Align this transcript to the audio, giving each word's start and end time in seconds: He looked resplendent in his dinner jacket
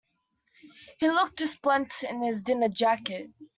He 0.97 1.07
looked 1.11 1.41
resplendent 1.41 2.01
in 2.01 2.23
his 2.23 2.41
dinner 2.41 2.69
jacket 2.69 3.29